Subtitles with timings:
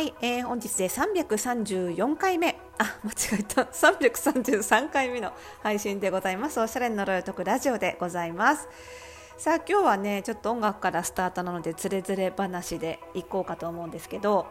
[0.00, 3.64] はい、えー、本日で334回目あ間違えた。
[3.64, 6.58] 333回目の配信でございます。
[6.58, 8.66] おしゃれの呪いとくラジオでございます。
[9.36, 14.46] さあ今日はねちょっと音楽からスタートなのでつれづれ話でいこうかと思うんですけど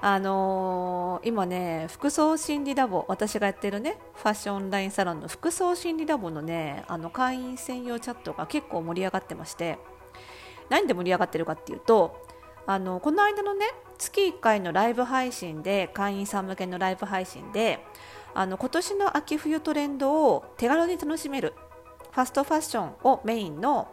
[0.00, 9.78] あのー、今ね服装心理ラボ私がやってるねファッションオンラインサロンの服装心理ラボのねあの会員専用チャットが結構盛り上がってまして
[10.70, 12.27] 何で盛り上がってるかっていうと
[12.68, 13.64] あのこの間のね
[13.96, 17.82] 月1回のライブ配信で会員さん向けのライブ配信で
[18.34, 21.54] あの今年の秋冬トレンドを手軽に楽しめる
[22.12, 23.88] ファストファッションをメインの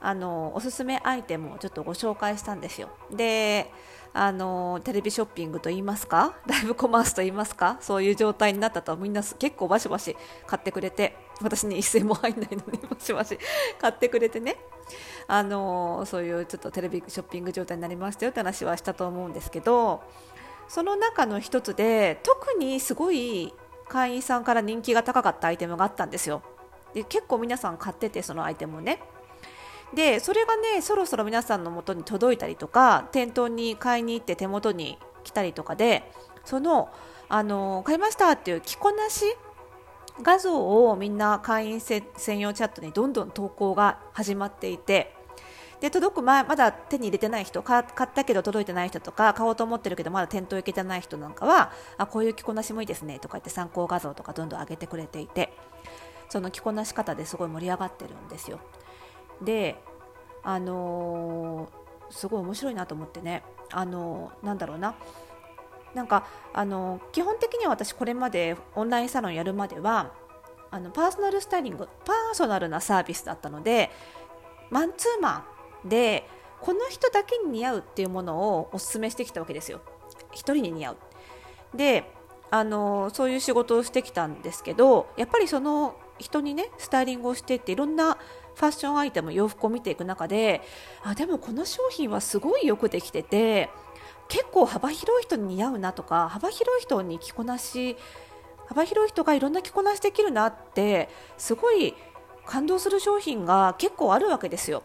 [0.00, 2.88] あのおすすめアイテムをちょっとご紹介したんですよ。
[3.10, 3.72] で
[4.12, 10.16] あのテレビショッピングと言いますかライブコマースと言いますかそういう状態になったとみんな結構バシバシ
[10.46, 13.38] 買ってくれて私に一銭も入んないのにバシバシ
[13.78, 14.56] 買ってくれてね
[15.26, 20.02] あのそういうちょっとテレビショッピング状態になりましたよって話はしたと思うんですけど
[20.68, 23.52] その中の一つで特にすごい
[23.88, 26.42] 会員さんから人気が高かったアイテムがあったんですよ。
[26.92, 29.00] で結構皆さん買っててそのアイテムをね
[29.94, 36.10] でそれがねそろそろ皆さんの元に届いたりとか店頭に買いに行って手元に来たりとかで
[36.44, 36.88] その
[37.28, 39.24] あの買いましたっていう着こなし
[40.22, 42.02] 画像をみんな会員専
[42.38, 45.14] 用チャットにどんどん投稿が始まっていて
[45.80, 55.52] で届く前まだ手に入れてない人買ったけど届いてない人とか買おうと思ってるけどまだ店頭行けてない人なんかはあこういう着こなしもいいですねとか言って参考画像とかどんどん上げてくれていて
[56.30, 58.58] その着こなし方ですごい盛り上がってるんですよ。
[59.42, 59.76] で
[60.42, 64.94] あのー、すごい面白いなと思ってねあのー、なんだろうな
[65.96, 70.12] なんかあの基本的には私これまでオンラインサロンやるまでは
[70.70, 73.90] あのパーソナルスタイリングパーソナルなサービスだったので
[74.68, 75.46] マンツーマ
[75.86, 76.28] ンで
[76.60, 79.80] この人だけに似合うっていうものをお勧めしてきたわけですよ。
[80.32, 80.96] 1人に似合う。
[81.74, 82.12] で
[82.50, 88.18] あのそういう仕事をしてきたんですけどやっぱりその人にねスタイリングをしてっていろんな
[88.54, 90.62] ファッションアイテム洋服を見ていく中で
[91.02, 93.70] あでもこの商品はすごいよくできてて
[94.28, 97.96] 結構幅広い人に似合うなとか幅広い人に着こなし
[98.66, 101.94] 幅広い人がいろんな着こなしできるなってすごい
[102.44, 104.82] 感動する商品が結構あるわけですよ。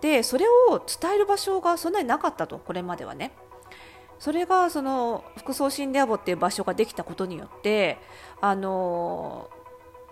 [0.00, 3.32] でそれを伝える場所がそんなになかったとこれまではね。
[4.18, 7.98] それがその服装心理ラボっていう場所ができたことによって
[8.40, 9.48] あの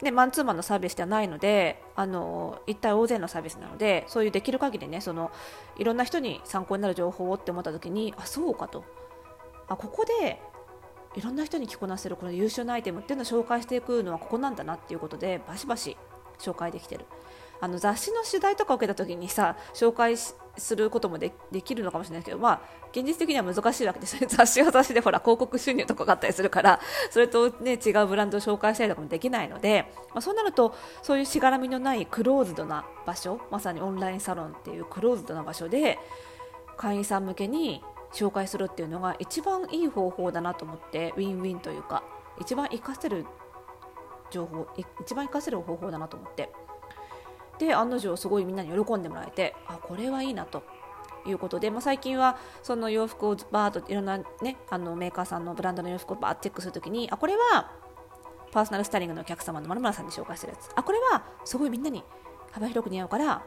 [0.02, 5.30] でマンツーマンのサービスではないのであの一体大勢のサービスなのでそういうできる限りねその
[5.78, 8.84] いろんな人に参考になる情報をって思った時にあそうかと。
[9.68, 10.40] あここで
[11.16, 15.96] いろんな人に着こなせるこの優秀なアイテムっていうのを紹介していくのはここなんだなっていうことでバシバシ
[16.38, 17.06] 紹介できてる。
[17.60, 20.16] あの雑誌の取材とか受けた時にさ紹介
[20.58, 22.60] することもできるのかもしれないけど、まあ、
[22.92, 24.26] 現実的には難しいわけですね。
[24.30, 26.80] 雑誌は雑誌でほら広告収入とかがあったりするから
[27.10, 35.98] それと、ね、違うブランドを紹介したりとかもできないので、まあ、そうなるとそういうしがらみのないクローズドな場所まさにオンラインサロンっていうクローズドな場所で
[36.76, 42.02] 会員さん向けに紹介するっていうのが一番いい方法だなと思ってウィンウィンというか
[42.40, 43.26] 一番活かせる
[44.30, 44.66] 情報
[45.00, 46.50] 一番活かせる方法だなと思って。
[47.58, 50.62] で案の定すごいみんなに喜んでもらえてあこれはいいなと
[51.26, 57.72] いうことで、まあ、最近はその洋服をバーッといろんな、ね、あのメーカーさんのブランドの洋服をバーチェックするときにあこれは
[58.52, 62.04] パーソナルスタイリングのお客様のまるさんに紹介してるやつあこれはすごいみんなに
[62.52, 63.42] 幅広く似合うから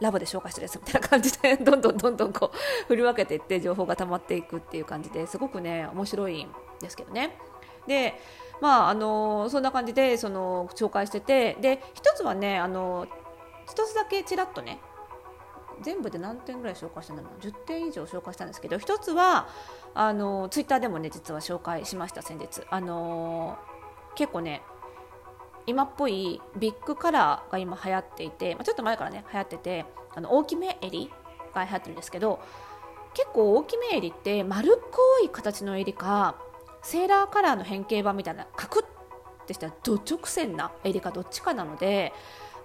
[0.00, 6.48] ラボで紹介してるやつみたいな感じで どんどんどんどんこう振り分けていって情報が溜まっていくっていう感じですごくね面白いん
[6.80, 7.38] ですけどね。
[7.86, 8.20] で
[8.60, 13.06] まああのそんな感じでその紹介しててで一つはねあの
[13.68, 14.80] 一つだけちらっとね
[15.82, 19.48] 全部で何点ぐらい紹介したんだろう10点以上紹介したんですけど一つは
[19.94, 22.62] あのツイッターでもね実は紹介しました先日。
[22.70, 23.58] あの
[24.14, 24.62] 結構ね
[25.66, 29.84] 今っぽいビッグカラーが今流行っていて、まあ、ちょっと前からね流行ってて
[30.14, 31.10] あの大きめ襟
[31.54, 32.40] が流行ってるんですけど
[33.14, 36.36] 結構大きめ襟って丸っこい形の襟か
[36.82, 42.12] セーラーカラーの変形版みたいなカクッてしたド直線な襟かどっちかなので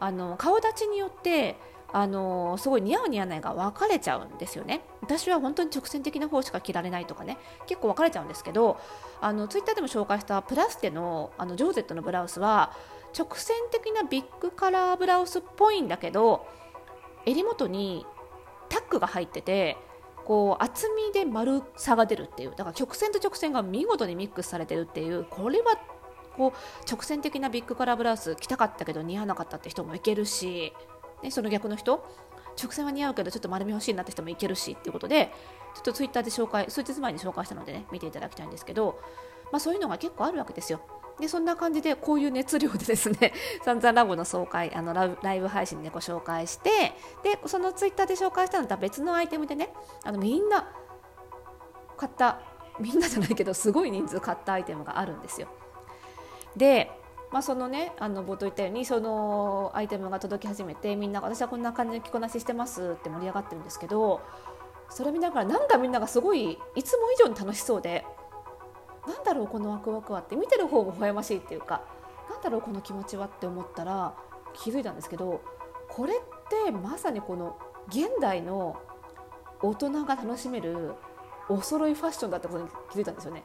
[0.01, 1.56] あの顔立ちによって
[1.94, 4.81] あのすごい似合う似合わないが分かれちゃうんですよね。
[5.01, 7.38] 私は本当に直線的な方しか着られないとかね。
[7.68, 8.80] 結構分かれちゃうんですけど
[9.21, 12.74] あのツイッターでも紹介したプラステのあのジョーゼットのブラウスは
[13.18, 16.48] 直線的なビッグカラーブラウスっぽいんだけど
[17.25, 18.06] 襟元に
[18.69, 19.77] タックが入ってて
[20.25, 25.77] こう厚みで丸さが出るっていうだから曲線と直線が見事にミックスされてるっていうこれは
[26.41, 30.73] こう直線的なビッグカラーブラウス着たかったけど似合わなかったって人もいけるし、
[31.21, 32.03] ね、その逆の人
[32.59, 35.31] 直線は似合うけどちょっと丸み欲しいなって人もいけるしっていうことで
[35.75, 38.99] ちょっとツイッターで紹介数日前に紹介したのでね見ていただきたいんですけど、
[39.51, 40.81] まあ、そういうのが結構あるわけですよ。
[41.19, 43.33] でそんな感じでこういう熱量でですね
[43.63, 49.71] 散々ラボの総会あのライブ配信でご紹介してでそのツイッターで紹介したのとは別のアイテムでね
[50.03, 50.73] あのみんな
[51.97, 52.39] 買った
[52.79, 55.47] みんなじゃないけどすごい人数買ったアイテムがあるんですよ。
[56.56, 56.92] で
[57.31, 64.19] まあ、そのねあの冒頭言ったようにそのアイテムが届き始めてみんな私はこんな感じで着こなししてますって盛り上がってるんですけど
[64.89, 68.06] それ見ながらなんかみんながすごいいつも以上に楽しそうで
[69.07, 71.81] なんだろうこのワクワクはって見てる方も微笑ましいっていうか
[72.30, 74.13] なんだろうこの気持ちはって思ったら
[74.53, 75.42] 気づいたんですけど
[75.88, 76.18] これっ
[76.65, 77.57] てまさにこの
[77.88, 78.77] 現代の
[79.62, 80.95] 大人が楽しめる
[81.48, 83.44] お揃いファッションだってことに気づいたんですよね。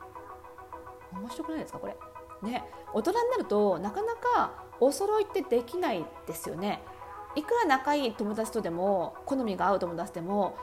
[1.13, 1.97] 面白くないですかこれ？
[2.43, 6.83] ね、大人になるとなかなかお揃いってできないですよね。
[7.35, 10.57] いくら仲いい友達とでも好みが合う友達でも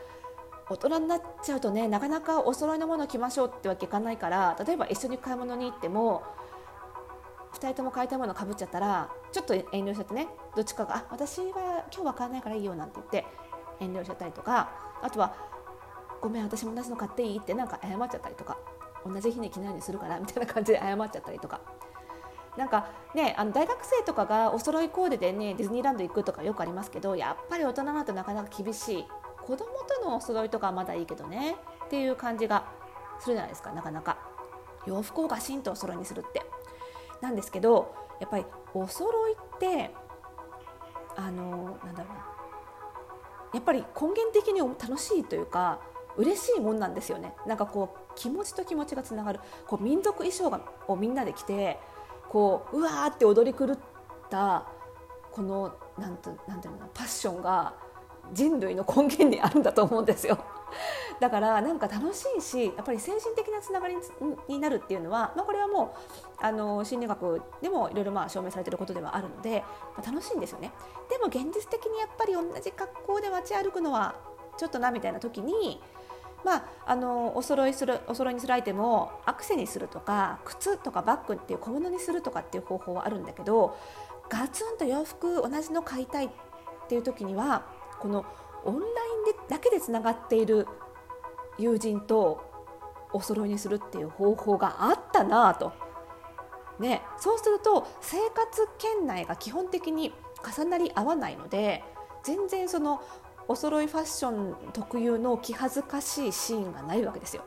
[0.69, 6.23] 大人になっちゃうとねなかなかお揃いのものを着ましょうってわけいかないから例えば一緒に買い物に行っても
[7.53, 13.25] 2人とも買いたいものかぶっちゃったらちょっと遠慮しちゃってねどっちかが「あ私は今日は買わないからいいよ」なんて言って
[13.79, 14.71] 遠慮しちゃったりとか
[15.01, 15.35] あとは
[16.21, 18.57] 「ごめん私も同じの買っていい?」ってなんか謝っちゃったりとか
[19.05, 21.61] 同じ日に着ないようにするからみたいな感じで謝っちゃったりとか。
[22.57, 29.05] なんかね、あの大学生とかがお揃いコーデでねディズニーランド行くとかよくありますけどやっぱり大人になるとなかなか厳しい。
[29.41, 29.65] 子供
[30.01, 31.55] とのお揃いとかはまだいいけどね
[31.85, 32.65] っていう感じが
[33.19, 34.17] するじゃないですかなかなか。
[34.85, 36.41] 洋服をガシンとお揃いにするって。
[37.21, 39.91] なんですけどやっぱりお揃いって
[41.15, 42.25] あのなんだろうな。
[43.53, 45.79] やっぱり根源的に楽しいというか
[46.17, 47.33] 嬉しいもんなんですよね。
[47.45, 51.79] なんかこう気持ちと気持ちがつながるこう民族衣装がをみんなで着て
[52.29, 53.77] こううわーって踊り狂っ
[54.29, 54.67] た
[55.31, 57.73] このなんとなんていうのパッションが
[58.31, 60.37] 人類の根源にあるんだと思うんですよ。
[61.19, 63.95] だからなんか楽しいしやっぱり精神的なつながり
[64.47, 65.95] になるっていうのは、まあ、これはも
[66.41, 69.63] うあの心理学でもいろいろまあ証明されてることではあるので、
[69.95, 70.71] まあ、楽しいんですよね。
[71.09, 74.15] でも現実的にやっぱり同じ格好で街歩くのは
[74.57, 75.81] ちょっとなみたいな時に
[76.43, 83.77] まあ、あのお揃いするお揃いにするアイテムをアクセにするとか靴とかバッグっていう小物にするとかっていう方法はあるんだけど
[84.29, 86.29] ガツンと洋服同じの買いたいっ
[86.89, 87.65] ていう時には
[87.99, 88.25] この
[88.65, 88.93] オンラインで
[89.49, 90.67] だけでつながっている
[91.57, 92.43] 友人と
[93.13, 95.71] お揃いにするっていう方法があったなぁと。
[96.79, 100.11] ね、そうすると生活圏内が基本的に
[100.43, 101.83] 重なり合わないので
[102.23, 103.01] 全然その
[103.47, 107.43] お揃いファッション特有の気恥ずかしいシーンがないわけですよ。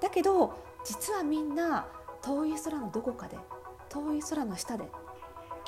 [0.00, 0.54] だけど
[0.84, 1.88] 実はみんな
[2.22, 3.38] 遠い空のどこかで
[3.88, 4.90] 遠い空の下で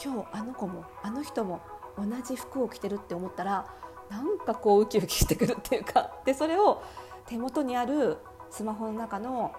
[0.03, 1.61] 今日あの子もあの人も
[1.97, 3.67] 同じ服を着てるって思ったら
[4.11, 6.83] なんかこうウキウキしてくるっていうかでそれを
[7.27, 8.19] 手元にある
[8.51, 9.53] スマホの中の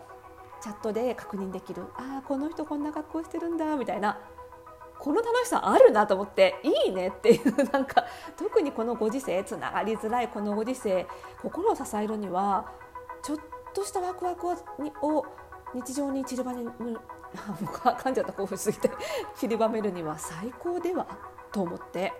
[0.61, 4.19] チャットで確認できるああこの人こんな格好してるんだみたいな
[4.99, 8.05] この楽しさあるなと思っていいねっていうなんか
[8.37, 11.07] 特にこのご時世つながりづらいこのご時世
[11.41, 12.71] 心を支えるには
[13.23, 13.37] ちょっ
[13.73, 15.25] としたワクワクを
[15.73, 16.71] 日常に散りばめる
[17.33, 18.89] 噛んじゃった興奮しすぎて
[19.35, 21.05] 散りばめるには最高では
[21.51, 22.13] と思って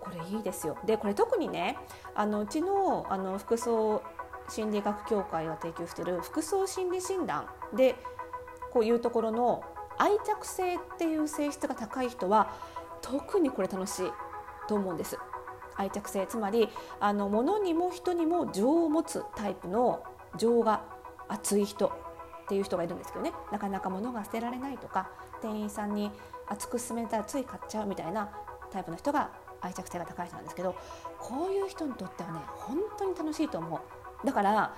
[0.00, 0.76] これいいですよ。
[0.84, 1.76] でこれ特にね
[2.14, 4.02] あのうちのあの服装
[4.48, 7.96] 心理学協会が提供している服装心理診断で
[8.72, 9.62] こういうところの
[9.98, 12.54] 愛着性っていう性質が高い人は
[13.02, 14.10] 特にこれ楽しい
[14.68, 15.18] と思うんです。
[15.78, 16.68] 愛着性つまり
[17.00, 20.02] あの物にも人にも情を持つタイプの
[20.36, 20.82] 情が
[21.28, 21.90] 熱い人っ
[22.48, 25.08] ていう人がいるんですけどねなかなか物が捨てられないとか
[25.40, 26.10] 店員さんに
[26.48, 28.30] 熱く勧めたらつい買っちゃうみたいな
[28.72, 30.74] タイプの人が愛着性が高い人なんですけど
[31.18, 34.74] こういう人にとってはね本当に楽しいと思うだから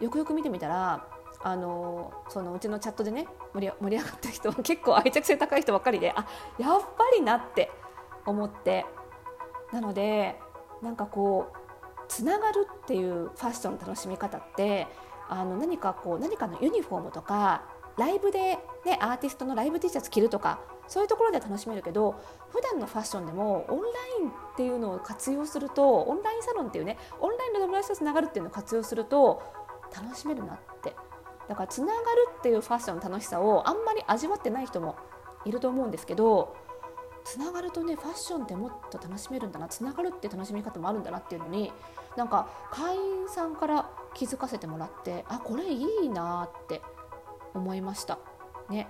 [0.00, 1.06] よくよく見てみたら
[1.40, 6.26] あのそのうちのチャットでね盛り上がった人は 結構愛着性高い人ばっかりであ
[6.58, 6.86] やっぱ
[7.16, 7.70] りなって
[8.26, 8.86] 思って。
[9.72, 10.38] なので
[10.82, 11.56] なんかこう
[12.08, 14.86] つながるっていうファッションの楽しみ方って
[15.28, 17.62] あの何かこう何かのユニフォームとか
[17.96, 22.16] ライブで、ね、アーティストのライブ T シャツ着るとかそういうところで楽しめるけど
[22.50, 23.84] 普段のファッションでもオンラ
[24.20, 29.42] インっていうのを活用するとオンラインサロンっていうねオンラインの友達とつながるっていうのを活用すると
[29.94, 30.94] 楽しめるなって
[31.52, 31.98] だからつながる
[32.38, 34.96] っていうファッションの楽しさをあんまり味わってない人も
[35.44, 36.56] いると思うんですけど
[37.24, 41.70] つながるとねファッションってもっと楽しめるんだなつながるって楽しみ方もあるんだなっていうのに
[42.16, 46.80] なんか会員さんから気づかせてもらってあこれいいなって
[47.52, 48.18] 思いました。
[48.70, 48.88] ね、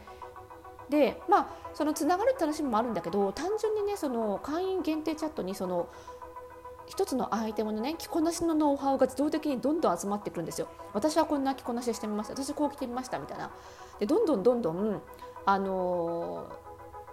[0.89, 5.89] でまあそのつながるって話もあるんだけど単純にねその会員限定チャットにその
[6.87, 10.69] 一つのアイテムのね着こなしのノウハウが自動的にどんどん集まってくるんですよ。
[10.93, 13.51] 私はこんな着こなししてみました私こう着てみましたみたいな。
[13.99, 15.03] でどんどんどんどん
[15.45, 16.47] あの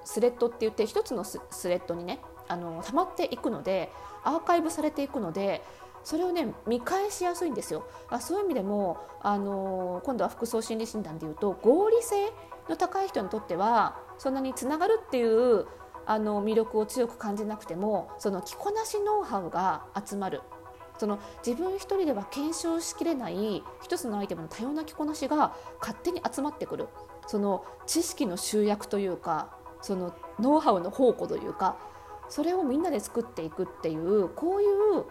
[0.04, 3.92] スレッドって言って一つのスレッドにねあの溜まっていくので
[4.24, 5.64] アーカイブされていくので
[6.04, 7.86] それをね見返しやすいんですよ。
[8.10, 12.32] あそういう意味でもあの今度は服装心理診断でいうと合理性
[12.70, 15.68] の高い人にとってはそんなにつながるっていう
[16.10, 20.42] あの魅力を強く感じなくてもその着こなしノウハウが集まる。
[20.98, 26.88] その自分一人では検証しきれない一つのアイテムの多様な着こなしが勝手に集まってくる。
[27.28, 31.78] その知識の集約というかそのノウハウの宝庫というか
[32.28, 35.06] それをみんなで作っていくっていうこういう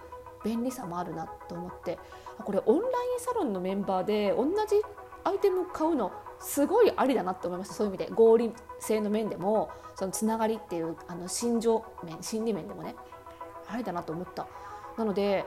[0.45, 2.01] 便利さもあるなと思って。
[2.45, 2.89] これオンライ
[3.19, 4.83] ンサロンのメンバーで同じ
[5.23, 7.75] アイテム買うのすごいありだなって思いました。
[7.75, 8.11] そういう意味で。
[8.13, 12.95] 合理性の面でもそのつながりっていうあの心情面心理面でもね。
[13.71, 14.47] ありだなと思った。
[14.97, 15.45] なので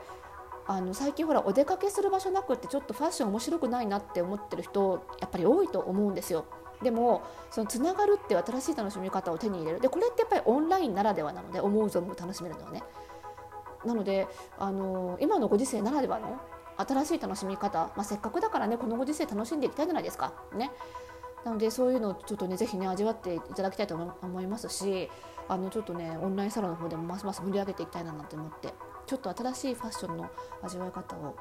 [0.66, 6.44] あの最近ほらお出かけする場所なくってちょっとファッション面白くないなって思ってる人やっぱり多いと思うんですよ。
[6.82, 9.80] でもそのつながるっていう新しい楽しみ方を手に入れる。
[9.80, 12.82] でこれってやっぱりオンラインならではなので思う存分楽しめるのはね。
[13.84, 16.40] なのであの今のご時世ならではの
[16.76, 20.32] 新しい楽しみ方、まあ、せっかくだからねこのご時世楽しんでいきたいじゃないですか。
[20.54, 20.70] ね、
[21.44, 25.10] なのでそういうのをちょっとねぜひね味わっていただきたいと思いますし
[25.48, 28.72] あのちょっとねオンラインサロンの方でもますます盛り上げていきたいななんて思って
[29.06, 30.30] ちょっと新しいファッションの
[30.62, 31.36] 味わい方を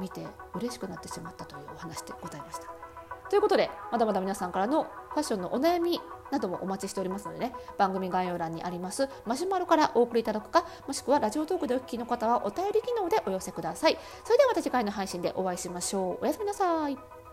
[0.00, 2.83] 見て嬉しくなってしまったというお話でございました。
[3.30, 6.00] ということでまだまだ皆さんからのファッションのお悩み
[6.30, 13.98] などもお待ちしておりますのでね番組概要欄にありますマシュマロからお送りいただくかもしくはラジオトークでお聞きの方はお便り機能でお寄せください。
[14.24, 16.24] それではまた次回の配信でお会いしましょう。
[16.24, 17.23] おやすみなさい。